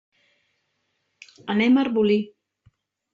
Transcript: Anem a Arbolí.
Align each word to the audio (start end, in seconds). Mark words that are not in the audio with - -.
Anem 1.55 1.77
a 1.77 1.83
Arbolí. 1.83 2.17